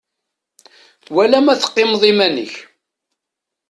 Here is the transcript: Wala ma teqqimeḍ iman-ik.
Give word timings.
Wala 1.15 1.37
ma 1.45 1.55
teqqimeḍ 1.61 2.03
iman-ik. 2.11 2.55